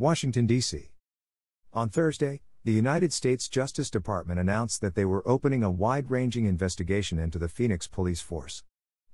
[0.00, 0.92] Washington, D.C.
[1.74, 6.46] On Thursday, the United States Justice Department announced that they were opening a wide ranging
[6.46, 8.64] investigation into the Phoenix police force.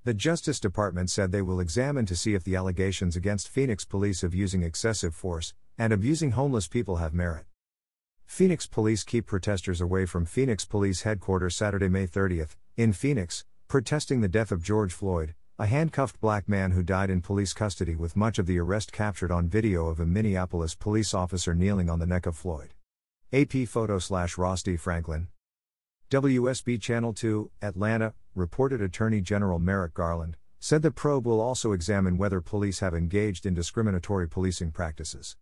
[0.05, 4.23] The Justice Department said they will examine to see if the allegations against Phoenix police
[4.23, 7.47] of using excessive force and abusing homeless people have merit.
[8.25, 14.21] Phoenix police keep protesters away from Phoenix Police Headquarters Saturday, May 30th, in Phoenix, protesting
[14.21, 18.15] the death of George Floyd, a handcuffed black man who died in police custody with
[18.15, 22.05] much of the arrest captured on video of a Minneapolis police officer kneeling on the
[22.05, 22.75] neck of Floyd.
[23.33, 24.77] AP photo slash Ross D.
[24.77, 25.29] Franklin.
[26.11, 32.19] WSB Channel 2, Atlanta, reported Attorney General Merrick Garland, said the probe will also examine
[32.19, 35.37] whether police have engaged in discriminatory policing practices.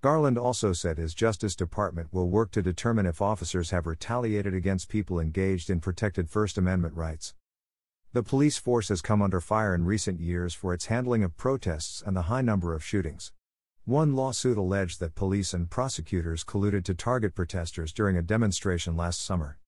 [0.00, 4.88] Garland also said his Justice Department will work to determine if officers have retaliated against
[4.88, 7.34] people engaged in protected First Amendment rights.
[8.12, 12.02] The police force has come under fire in recent years for its handling of protests
[12.04, 13.30] and the high number of shootings.
[13.84, 19.24] One lawsuit alleged that police and prosecutors colluded to target protesters during a demonstration last
[19.24, 19.60] summer.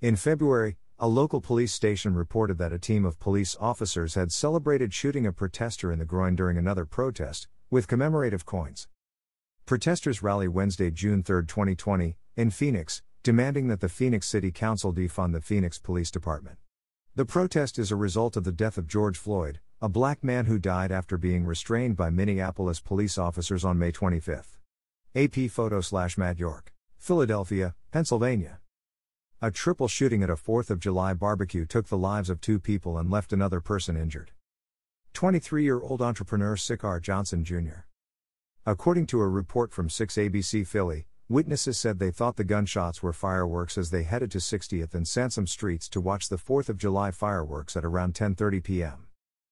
[0.00, 4.94] In February, a local police station reported that a team of police officers had celebrated
[4.94, 8.86] shooting a protester in the groin during another protest, with commemorative coins.
[9.66, 15.32] Protesters rally Wednesday, June 3, 2020, in Phoenix, demanding that the Phoenix City Council defund
[15.32, 16.58] the Phoenix Police Department.
[17.18, 20.56] The protest is a result of the death of George Floyd, a black man who
[20.56, 24.56] died after being restrained by Minneapolis police officers on May 25.
[25.16, 28.60] AP photo slash Matt York, Philadelphia, Pennsylvania.
[29.42, 32.96] A triple shooting at a 4th of July barbecue took the lives of two people
[32.96, 34.30] and left another person injured.
[35.14, 37.82] 23 year old entrepreneur Siccar Johnson Jr.
[38.64, 43.76] According to a report from 6ABC Philly, Witnesses said they thought the gunshots were fireworks
[43.76, 47.76] as they headed to 60th and Sansom Streets to watch the 4th of July fireworks
[47.76, 49.08] at around 10:30 p.m.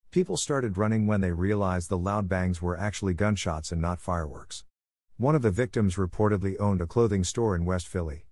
[0.09, 4.63] People started running when they realized the loud bangs were actually gunshots and not fireworks.
[5.17, 8.25] One of the victims reportedly owned a clothing store in West Philly.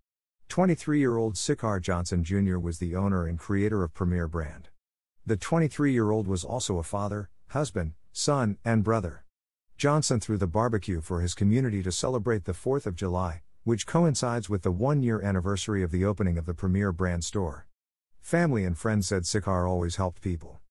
[0.50, 2.58] 23-year-old Siccar Johnson Jr.
[2.58, 4.70] was the owner and creator of Premier Brand.
[5.24, 9.25] The 23-year-old was also a father, husband, son, and brother.
[9.78, 14.50] Johnson threw the barbecue for his community to celebrate the 4th of July, which coincides
[14.50, 17.68] with the one year anniversary of the opening of the Premier brand store.
[18.22, 20.62] Family and friends said Siccar always helped people.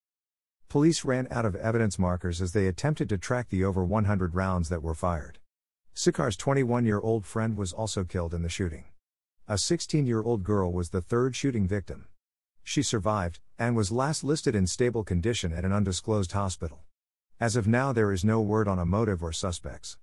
[0.71, 4.71] Police ran out of evidence markers as they attempted to track the over 100 rounds
[4.71, 5.39] that were fired.
[5.95, 8.87] Siccar's 21 year old friend was also killed in the shooting.
[9.47, 12.07] A 16 year old girl was the third shooting victim.
[12.63, 16.81] She survived, and was last listed in stable condition at an undisclosed hospital.
[17.41, 19.97] As of now, there is no word on a motive or suspects.